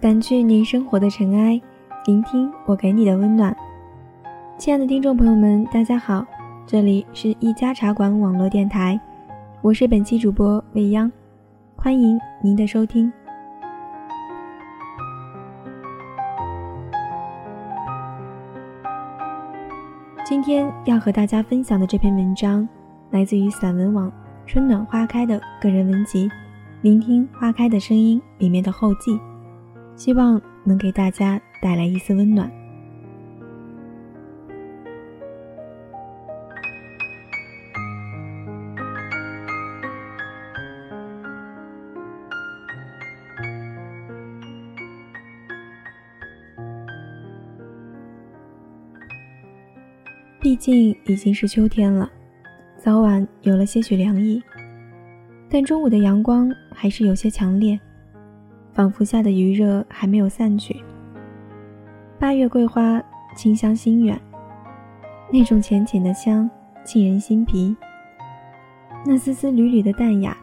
[0.00, 1.60] 掸去你生活的尘埃，
[2.06, 3.54] 聆听我给你的温暖。
[4.56, 6.24] 亲爱的听众朋友们，大家好，
[6.66, 8.98] 这里是一家茶馆网络电台，
[9.60, 11.12] 我是本期主播未央，
[11.76, 13.12] 欢迎您的收听。
[20.24, 22.66] 今天要和大家分享的这篇文章，
[23.10, 24.08] 来自于散文网
[24.46, 26.26] 《春暖花开》的个人文集
[26.80, 29.20] 《聆听花开的声音》里面的后记，
[29.96, 32.50] 希望能给大家带来一丝温暖。
[50.42, 52.10] 毕竟已经是秋天了，
[52.76, 54.42] 早晚有了些许凉意，
[55.48, 57.78] 但中午的阳光还是有些强烈，
[58.72, 60.82] 仿佛下的余热还没有散去。
[62.18, 63.02] 八月桂花
[63.34, 64.20] 清香心远，
[65.32, 66.48] 那种浅浅的香
[66.84, 67.76] 沁人心脾，
[69.04, 70.36] 那丝丝缕缕的淡雅，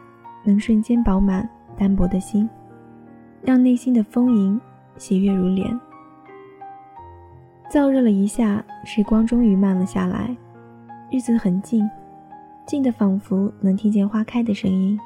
[0.44, 2.48] 能瞬间饱满单薄的心，
[3.42, 4.60] 让内心的丰盈
[4.96, 5.78] 喜悦如莲。
[7.70, 10.34] 燥热了一下，时光终于慢了下来，
[11.10, 11.88] 日子很静，
[12.66, 14.98] 静的仿佛能听见花开的声音。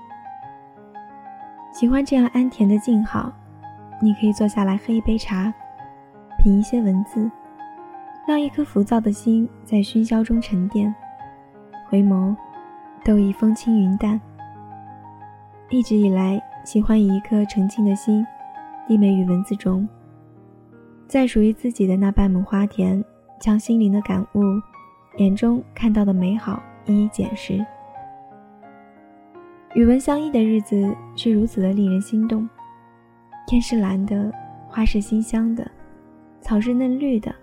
[1.72, 3.32] 喜欢这样安恬的静好，
[4.00, 5.52] 你可以坐下来喝一杯茶，
[6.38, 7.30] 品一些文字，
[8.26, 10.94] 让一颗浮躁的心在喧嚣中沉淀，
[11.88, 12.36] 回眸，
[13.02, 14.20] 都已风轻云淡。
[15.70, 18.24] 一直以来，喜欢以一颗澄清的心，
[18.86, 19.88] 低眉于文字中。
[21.08, 23.02] 在属于自己的那半亩花田，
[23.40, 24.42] 将心灵的感悟、
[25.16, 27.64] 眼中看到的美好一一检视。
[29.74, 32.48] 与文相依的日子是如此的令人心动。
[33.46, 34.30] 天是蓝的，
[34.68, 35.68] 花是馨香的，
[36.40, 37.34] 草是嫩绿的。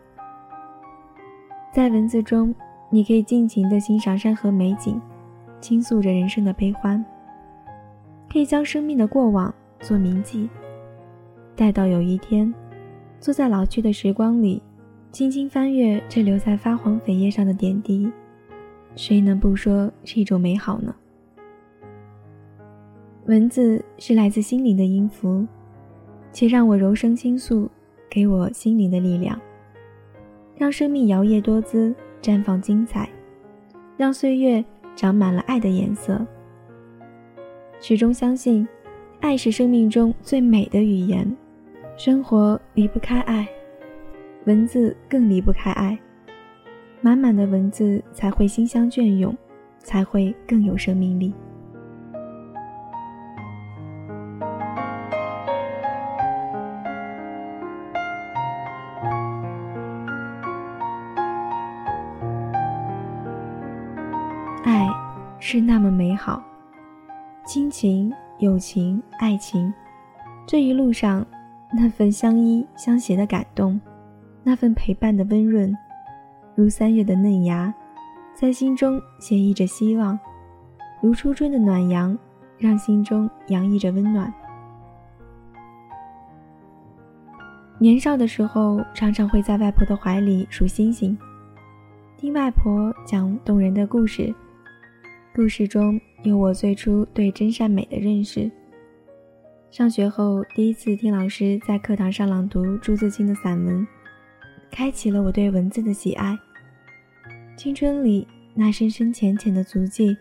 [1.74, 2.54] 在文字中，
[2.90, 5.02] 你可以尽情地欣赏山河美景，
[5.60, 7.04] 倾诉着人生的悲欢。
[8.32, 10.48] 可以将生命的过往做铭记，
[11.56, 12.54] 待到有一天。
[13.20, 14.62] 坐在老去的时光里，
[15.12, 18.12] 轻轻翻阅这留在发黄扉页上的点滴，
[18.96, 20.96] 谁能不说是一种美好呢？
[23.30, 25.46] 文字是来自心灵的音符，
[26.32, 27.70] 且让我柔声倾诉，
[28.10, 29.40] 给我心灵的力量，
[30.58, 33.08] 让生命摇曳多姿，绽放精彩，
[33.96, 36.26] 让岁月长满了爱的颜色。
[37.80, 38.68] 始终相信，
[39.20, 41.32] 爱是生命中最美的语言。
[41.98, 43.48] 生活离不开爱，
[44.46, 45.96] 文字更离不开爱。
[47.00, 49.38] 满满的文字才会心香隽永，
[49.78, 51.32] 才会更有生命力。
[64.64, 64.88] 爱
[65.40, 66.44] 是那么美好，
[67.46, 69.74] 亲情、友情、爱情，
[70.46, 71.26] 这一路上。
[71.72, 73.80] 那份相依相携的感动，
[74.42, 75.72] 那份陪伴的温润，
[76.56, 77.72] 如三月的嫩芽，
[78.34, 80.18] 在心中写意着希望；
[81.00, 82.18] 如初春的暖阳，
[82.58, 84.34] 让心中洋溢着温暖。
[87.78, 91.16] 年少的时候，常常会在外婆的怀里数星星，
[92.18, 94.34] 听外婆讲动人的故事，
[95.40, 98.52] 故事中有我最初对真善美的认识。
[99.72, 103.88] 上学后，第一次听老师在课堂上朗读朱自清的散文，
[104.70, 106.38] 开启了我对文字的喜爱。
[107.56, 110.18] 青春里那深深浅浅的足迹，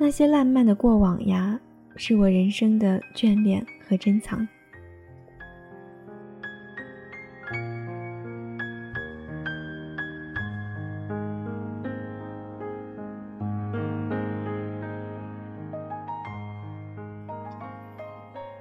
[0.00, 1.60] 那些烂漫的过往呀，
[1.96, 4.48] 是我人生的眷恋和珍藏。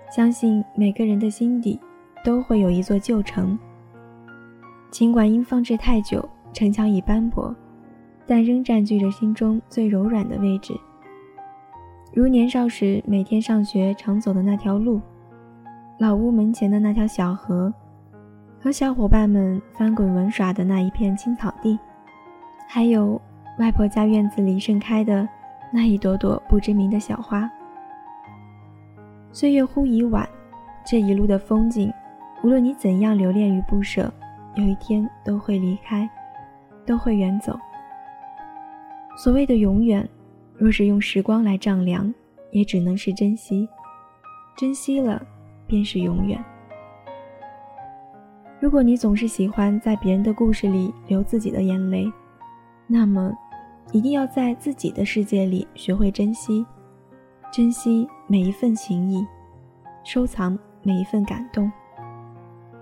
[0.10, 1.80] 相信每个人的心底
[2.24, 3.58] 都会有一座旧城，
[4.90, 7.54] 尽管因放置太久，城墙已斑驳，
[8.26, 10.74] 但仍占据着心中最柔软的位置。
[12.14, 15.02] 如年少时每天上学常走的那条路，
[16.00, 17.72] 老屋门前的那条小河，
[18.60, 21.78] 和小伙伴们翻滚玩耍的那一片青草地，
[22.68, 23.22] 还有
[23.60, 25.28] 外婆家院子里盛开的
[25.72, 27.48] 那一朵朵不知名的小花。
[29.40, 30.28] 岁月忽已晚，
[30.84, 31.94] 这一路的风景，
[32.44, 34.12] 无论你怎样留恋与不舍，
[34.56, 36.10] 有一天都会离开，
[36.88, 37.56] 都会远走。
[39.16, 40.10] 所谓的永远，
[40.56, 42.12] 若是用时光来丈量，
[42.50, 43.70] 也只能是珍惜。
[44.56, 45.22] 珍惜了，
[45.68, 46.44] 便是永远。
[48.60, 52.12] 如果你总是喜欢在别人的故事里流自己的眼泪，
[52.88, 53.32] 那么
[53.92, 56.66] 一定要在自己的世界里学会珍惜，
[57.52, 59.26] 珍惜每一份情谊，
[60.04, 61.72] 收藏每一份感动。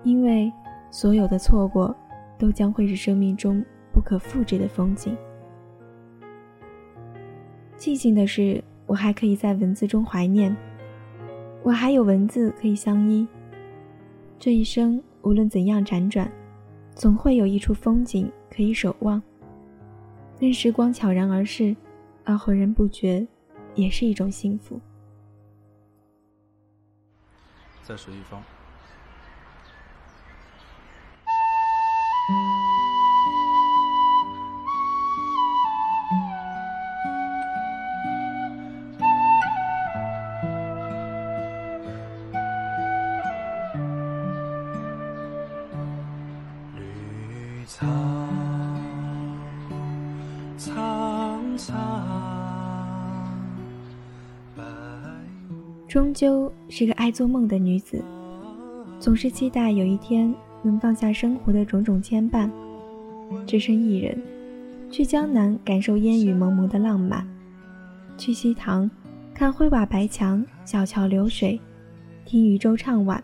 [0.04, 0.52] 因为
[0.92, 1.96] 所有的错过，
[2.38, 3.64] 都将会是生命中
[3.94, 5.16] 不可复制的风景。
[7.78, 10.56] 庆幸的是，我还可以在文字中怀念，
[11.64, 13.28] 我还有文字可以相依。
[14.38, 15.02] 这一生。
[15.22, 16.32] 无论怎样辗转，
[16.94, 19.20] 总会有一处风景可以守望。
[20.40, 21.76] 任时光悄然而逝，
[22.24, 23.26] 而浑然不觉，
[23.74, 24.80] 也是一种幸福。
[27.86, 28.44] 再数一方。
[55.96, 56.45] 终究
[56.78, 58.04] 是个爱做梦的女子，
[59.00, 62.50] 总是期待有一天能放下生活的种种牵绊，
[63.48, 64.22] 只身一人
[64.92, 67.26] 去江南感受烟雨蒙蒙的浪漫，
[68.18, 68.92] 去西塘
[69.34, 71.58] 看灰瓦白墙、小桥流水，
[72.26, 73.24] 听渔舟唱晚，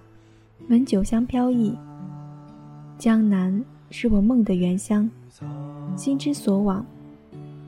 [0.70, 1.78] 闻酒香飘逸。
[2.98, 5.12] 江南是我梦的原乡，
[5.98, 6.86] 心之所往，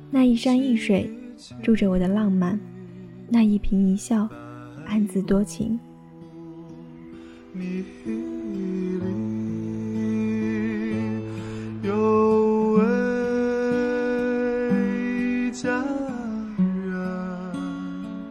[0.09, 1.13] 那一山一水
[1.61, 2.57] 住着我的浪漫，
[3.27, 4.29] 那一颦一笑。
[4.85, 5.79] 暗自多情。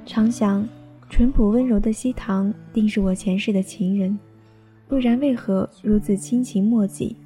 [0.04, 0.66] 常想，
[1.08, 4.18] 淳朴温柔的西塘定是我前世的情人，
[4.88, 7.16] 不然为何如此亲情莫及？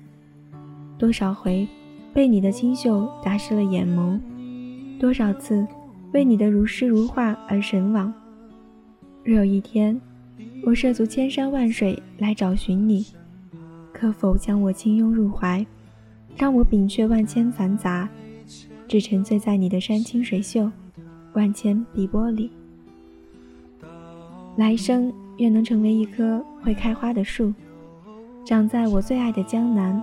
[0.99, 1.67] 多少回
[2.15, 4.21] 被你的清秀打湿了眼眸，
[4.99, 5.67] 多少次
[6.13, 8.13] 为你的如诗如画而神往。
[9.27, 10.01] 若有一天，
[10.65, 13.05] 我涉足千山万水来找寻你，
[13.93, 15.67] 可否将我轻拥入怀，
[16.37, 18.09] 让我摒却万千繁杂，
[18.87, 20.71] 只沉醉在你的山清水秀、
[21.33, 22.53] 万千碧波里？
[24.55, 27.53] 来生愿能成为一棵会开花的树，
[28.45, 30.01] 长在我最爱的江南，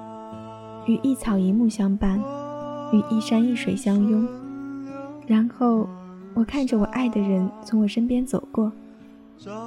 [0.86, 2.22] 与一草一木相伴，
[2.92, 4.28] 与一山一水相拥。
[5.26, 5.88] 然后，
[6.34, 8.70] 我看着我爱的人从我身边走过。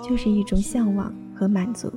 [0.02, 1.92] 就是一种向往和满足。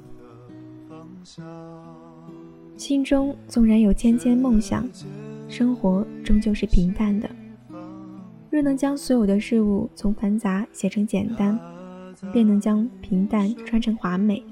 [2.75, 4.87] 心中纵然有千千梦想，
[5.47, 7.29] 生活终究是平淡的。
[8.49, 11.59] 若能将所有的事物从繁杂写成简单，
[12.33, 14.43] 便能将平淡穿成华美。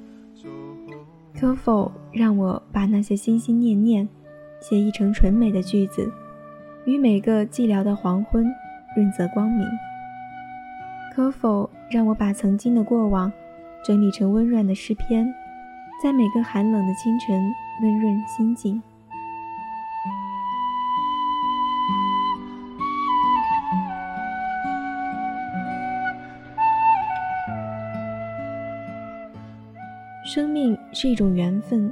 [1.40, 4.08] 可否让我把那些心心念念
[4.62, 6.12] 写一成纯美的句子，
[6.86, 8.46] 与每个寂寥的黄昏
[8.96, 9.66] 润泽光明？
[11.16, 11.70] 可否？
[11.90, 13.32] 让我把曾经的过往
[13.84, 15.26] 整理成温润的诗篇，
[16.04, 18.82] 在每个寒冷的清晨温润心境。
[30.26, 31.92] 生命是一种缘分，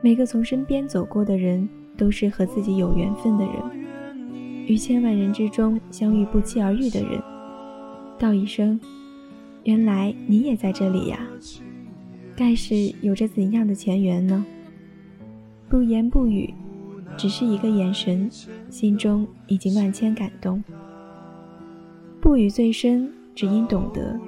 [0.00, 3.54] 每个从身边走过的人都是和自己有缘分的人，
[4.68, 7.20] 于千万人之中相遇不期而遇的人，
[8.16, 8.80] 道一声。
[9.64, 11.18] 原来你也在这里呀，
[12.36, 14.44] 盖是有着怎样的前缘呢？
[15.70, 16.52] 不言不语，
[17.16, 18.30] 只是一个眼神，
[18.68, 20.62] 心中已经万千感动。
[22.20, 24.20] 不语最深，只因懂得，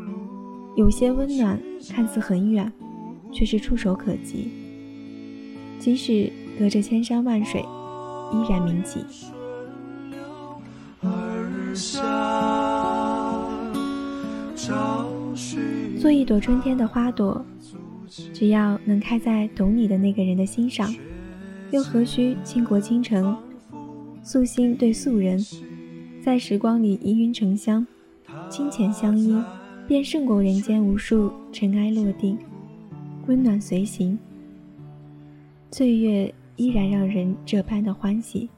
[0.74, 2.72] 有些温暖看似很远，
[3.30, 4.50] 却是触手可及。
[5.78, 7.60] 即使隔着千山万水，
[8.32, 9.00] 依然铭记。
[16.00, 17.44] 做一朵春天的花朵，
[18.32, 20.92] 只要能开在懂你的那个人的心上，
[21.70, 23.36] 又何须倾国倾城？
[24.22, 25.38] 素心对素人，
[26.22, 27.86] 在时光里氤氲成香，
[28.48, 29.40] 清浅相依，
[29.86, 32.38] 便胜过人间无数尘埃落定，
[33.26, 34.18] 温暖随行。
[35.70, 38.48] 岁月依然让人这般的欢喜。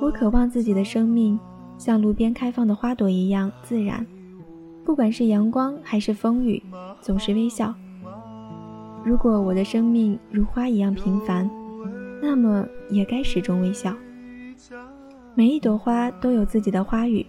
[0.00, 1.38] 我渴望自己的生命
[1.76, 4.06] 像路边开放的花朵一样自然。
[4.84, 6.62] 不管是阳光还是风雨，
[7.00, 7.74] 总是微笑。
[9.04, 11.50] 如果我的生命如花一样平凡，
[12.22, 13.96] 那么也该始终微笑。
[15.34, 17.24] 每一朵花都有自己的花语，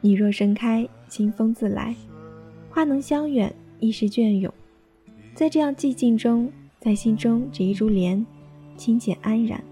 [0.00, 1.94] 你若盛开，清风自来。
[2.70, 4.52] 花能香远，亦是隽永。
[5.34, 6.50] 在这样寂静中，
[6.80, 8.24] 在心中只一株莲，
[8.76, 9.62] 清简安然。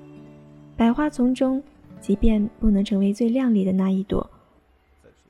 [0.76, 1.62] 百花丛中，
[2.00, 4.28] 即便不能成为最亮丽的那一朵，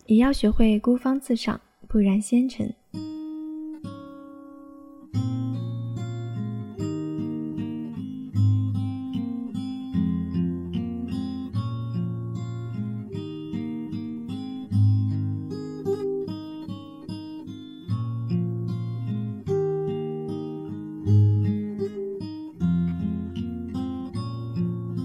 [0.06, 1.60] 也要学会孤芳自赏，
[1.94, 2.74] 不染纤尘。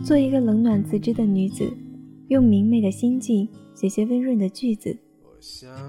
[0.04, 1.72] 做一个冷暖自知的女子，
[2.30, 4.98] 用明媚的心境写些温润的句子。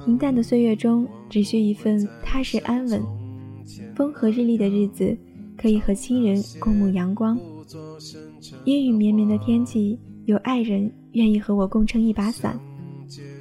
[0.04, 3.02] 平淡的岁月中，只需一份踏实安稳。
[3.95, 5.16] 风和日丽的日子，
[5.57, 7.37] 可以和亲人共沐阳光；
[8.64, 12.59] 阴雨绵绵的天气，有爱人愿意和我共撑一把伞。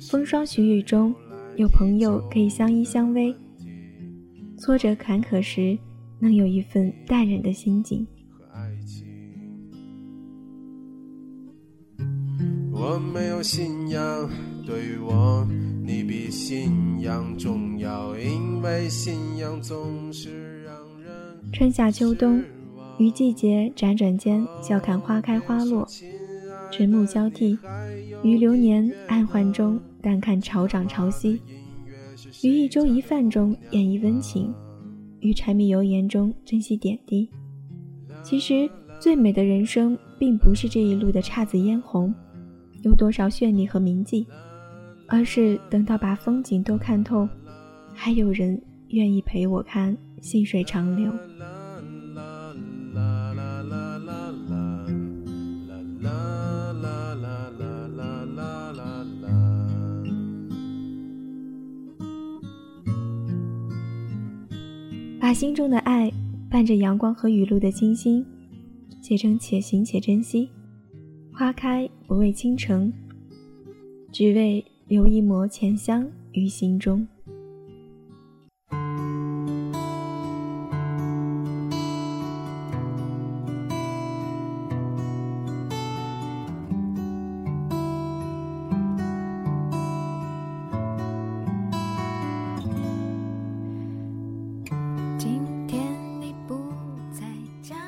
[0.09, 1.13] 风霜雪雨中，
[1.55, 3.33] 有朋友可以相依相偎。
[4.57, 5.77] 挫折坎坷时，
[6.19, 8.05] 能有一份淡然的心境。
[12.91, 14.27] 我没有信仰，
[14.65, 15.47] 对于我，
[15.85, 21.11] 你比信仰重要，因为信仰总是让人。
[21.53, 22.43] 春夏秋冬，
[22.97, 25.85] 于季节辗转间，笑看花开花落；
[26.71, 27.55] 晨暮交替，
[28.23, 31.39] 于流年暗换中，淡看潮涨潮汐；
[32.41, 34.51] 于一粥一饭中，演绎温情；
[35.19, 37.29] 于柴米油盐中，珍惜点滴。
[38.23, 38.67] 其实，
[38.99, 42.11] 最美的人生，并不是这一路的姹紫嫣红。
[42.81, 44.25] 有多少绚丽和铭记，
[45.07, 47.27] 而是等到把风景都看透，
[47.93, 51.11] 还有人愿意陪我看细水长流。
[65.19, 66.11] 把心中的爱
[66.49, 68.25] 伴着阳光和雨露的清新，
[69.01, 70.49] 写成且行且珍惜。
[71.39, 72.91] 花开不为倾城，
[74.11, 77.07] 只为留一抹浅香于心中。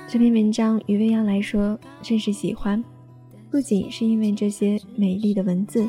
[0.08, 2.82] 这篇文章于未央来说甚是喜欢。
[3.52, 5.86] 不仅是因为这些美丽的文字，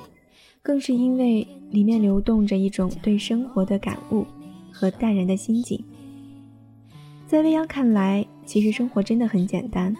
[0.63, 4.27] 更是因为里面流动着一种对生活的感悟
[4.73, 5.83] 和淡然的心境。
[7.25, 9.97] 在未央看来，其实生活真的很简单，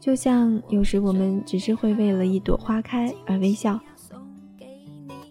[0.00, 3.78] 就像有时我们只是会为了一朵花开而微笑。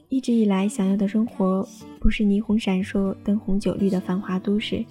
[0.07, 1.67] 一直以来想要的生活，
[1.99, 4.85] 不是霓虹闪烁、灯红酒绿的繁华都市，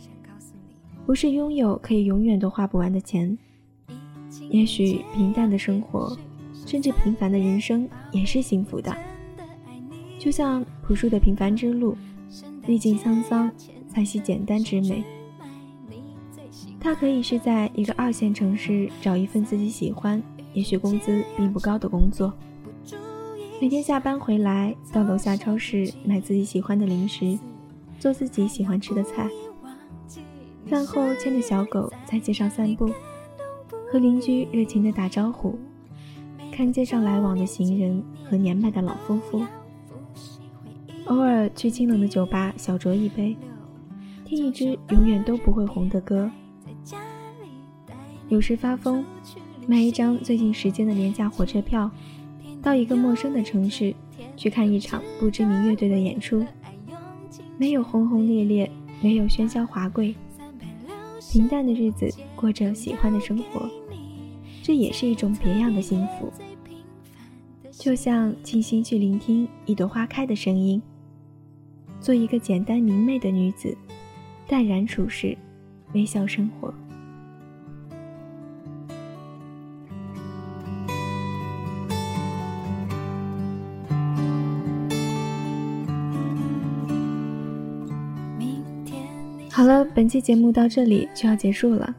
[1.06, 3.38] 不是拥有可以永远都花不完的钱，
[4.50, 6.18] 也许平淡的生活。
[6.68, 8.94] 甚至平凡的人生也是幸福的，
[10.18, 11.96] 就像朴树的平凡之路，
[12.66, 13.50] 历尽沧桑
[13.88, 15.02] 才惜简单之美。
[16.78, 20.22] 他可以是在一个二线城市找一份自己喜欢，
[20.52, 22.30] 也许工资并不高的工作，
[23.62, 27.38] 每天下班回来到楼下超市买自己喜欢的零食，
[27.98, 29.26] 做自己喜欢吃的菜，
[30.66, 32.90] 饭后牵着小狗在街上散步，
[33.90, 35.58] 和邻居热情地打招呼。
[36.58, 39.46] 看街上来往的行人和年迈的老夫妇，
[41.04, 43.36] 偶尔去清冷的酒吧小酌一杯，
[44.24, 46.28] 听一支永远都不会红的歌。
[48.28, 49.04] 有时发疯，
[49.68, 51.88] 买一张最近时间的廉价火车票，
[52.60, 53.94] 到一个陌生的城市
[54.36, 56.44] 去看一场不知名乐队的演出。
[57.56, 58.68] 没有轰轰烈烈，
[59.00, 60.12] 没有喧嚣华贵，
[61.30, 63.70] 平淡的日子过着喜欢的生活，
[64.60, 66.32] 这也是一种别样的幸福。
[67.78, 70.82] 就像静心去聆听一朵花开的声音，
[72.00, 73.74] 做一个简单明媚的女子，
[74.48, 75.38] 淡然处事，
[75.94, 76.74] 微笑生活。
[89.52, 91.94] 好了，本期节目到这里就要结束了。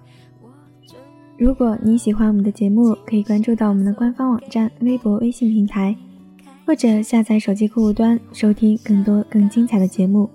[1.39, 5.95] 如果你喜欢我们的节目，可以关注到我们的官方网站、微博、微信平台，
[6.65, 10.29] 或者下载手机客户端收听更多更精彩的节目。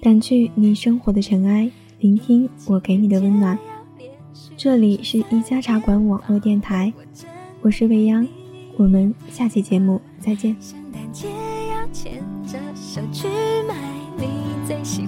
[0.00, 1.70] 掸去你生活的尘埃，
[2.00, 3.58] 聆听我给你的温暖。
[4.56, 6.90] 这里是一家茶馆网络电台，
[7.60, 8.26] 我是未央，
[8.78, 10.56] 我们下期节目再见。
[10.62, 11.28] 圣诞节
[11.70, 13.28] 要牵着手去
[13.68, 13.74] 买
[14.16, 14.24] 你
[14.66, 15.06] 最喜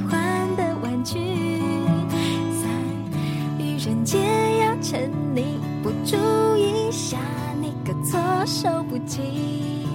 [4.90, 6.16] 趁你不注
[6.56, 7.16] 意吓
[7.60, 9.86] 你个措手不及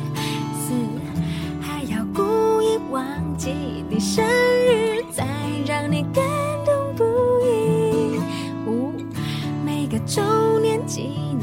[0.58, 0.74] 四
[1.60, 3.06] 还要故意忘
[3.38, 3.52] 记
[3.90, 5.28] 你生日再
[5.66, 6.24] 让你感
[6.66, 7.04] 动不
[7.46, 8.22] 已。
[8.66, 8.94] 五
[9.66, 10.24] 每个周
[10.62, 11.35] 年纪念